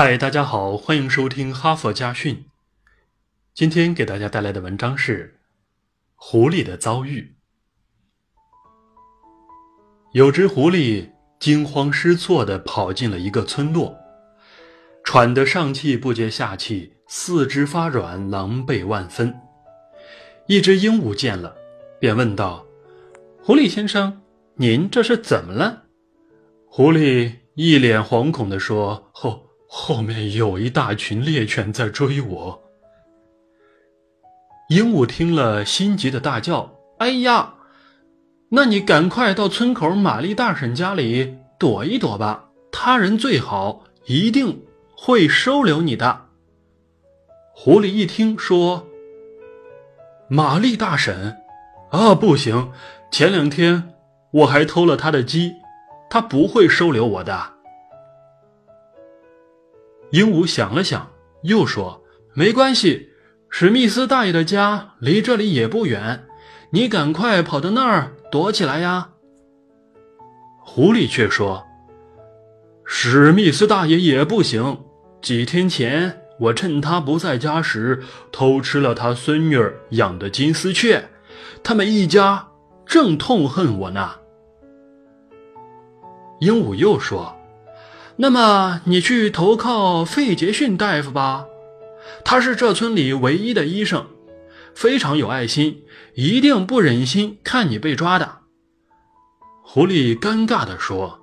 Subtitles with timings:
[0.00, 2.46] 嗨，大家好，欢迎收听哈佛家训。
[3.52, 5.40] 今天给大家带来的文章是
[6.14, 7.34] 《狐狸的遭遇》。
[10.12, 13.98] 有只狐狸惊慌失措地跑进了一个村落，
[15.02, 19.36] 喘得上气不接下气，四肢发软，狼狈万分。
[20.46, 21.56] 一只鹦鹉见了，
[21.98, 22.64] 便问道
[23.42, 24.22] ：“狐狸先生，
[24.54, 25.86] 您这是怎么了？”
[26.70, 32.62] 狐狸一脸惶恐地说：“后。”后面有一大群猎犬在追我。
[34.70, 37.54] 鹦鹉听了，心急的大叫：“哎呀，
[38.50, 44.64] 那你赶快到村口玛丽大婶家里躲一躲吧，他人最好，一定
[44.96, 46.28] 会收留你的。”
[47.54, 48.86] 狐狸一听说
[50.28, 51.36] ：“玛丽大婶，
[51.90, 52.72] 啊，不行，
[53.10, 53.94] 前两天
[54.30, 55.56] 我还偷了他的鸡，
[56.08, 57.57] 他不会收留我的。”
[60.10, 61.10] 鹦鹉想了想，
[61.42, 63.10] 又说：“没关系，
[63.50, 66.24] 史密斯大爷的家离这里也不远，
[66.70, 69.10] 你赶快跑到那儿躲起来呀。”
[70.64, 71.66] 狐狸却说
[72.86, 74.80] ：“史密斯大爷也不行。
[75.20, 79.58] 几天前，我趁他不在家时偷吃了他孙女
[79.90, 81.08] 养的金丝雀，
[81.62, 82.48] 他们一家
[82.86, 84.12] 正痛恨我呢。”
[86.40, 87.37] 鹦鹉又说。
[88.20, 91.46] 那么你去投靠费杰逊大夫吧，
[92.24, 94.06] 他是这村里唯一的医生，
[94.74, 95.82] 非常有爱心，
[96.16, 98.38] 一定不忍心看你被抓的。
[99.62, 101.20] 狐狸尴尬地说：“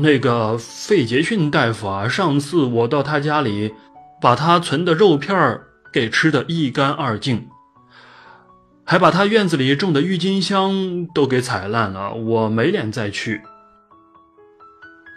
[0.00, 3.74] 那个费杰逊大夫啊，上次我到他家里，
[4.20, 5.60] 把他存的肉片
[5.92, 7.48] 给吃得一干二净，
[8.84, 13.40] 还把他院子里种的郁金香都给踩烂了，我没脸再去。”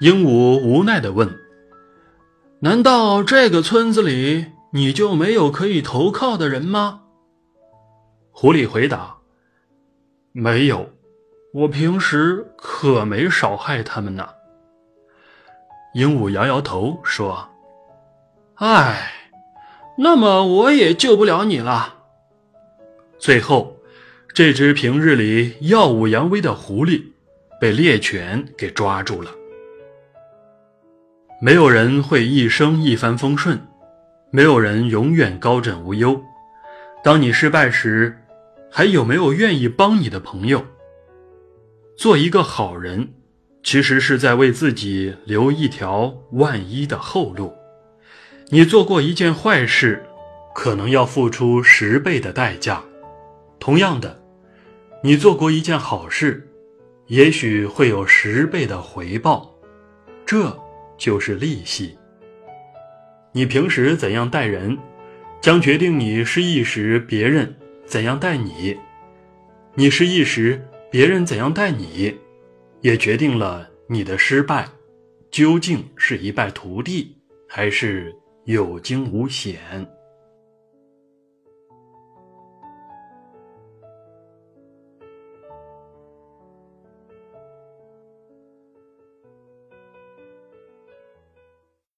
[0.03, 1.39] 鹦鹉无奈地问
[2.59, 7.03] ：“难道这个村子里你就没有可以投靠的人吗？”
[8.29, 9.15] 狐狸回答
[10.33, 10.89] ：“没有，
[11.53, 14.27] 我平时可没少害他们呢。”
[15.95, 17.47] 鹦鹉摇摇头说
[18.59, 19.09] ：“唉，
[19.99, 21.99] 那么我也救不了你了。”
[23.17, 23.77] 最后，
[24.33, 27.01] 这只平日里耀武扬威的狐狸
[27.61, 29.31] 被猎犬给抓住了。
[31.43, 33.59] 没有人会一生一帆风顺，
[34.31, 36.23] 没有人永远高枕无忧。
[37.03, 38.17] 当你失败时，
[38.71, 40.65] 还有没有愿意帮你的朋友？
[41.97, 43.09] 做一个好人，
[43.61, 47.53] 其实是在为自己留一条万一的后路。
[48.47, 50.01] 你做过一件坏事，
[50.55, 52.77] 可能要付出十倍的代价；
[53.59, 54.17] 同样的，
[55.03, 56.47] 你做过一件好事，
[57.07, 59.53] 也许会有十倍的回报。
[60.25, 60.57] 这。
[60.97, 61.97] 就是利息。
[63.31, 64.77] 你平时怎样待人，
[65.41, 67.55] 将决定你失意时别人
[67.85, 68.77] 怎样待你；
[69.75, 72.15] 你失意时别人怎样待你，
[72.81, 74.67] 也决定了你的失败
[75.31, 77.17] 究竟是一败涂地，
[77.49, 78.15] 还是
[78.45, 79.59] 有惊无险。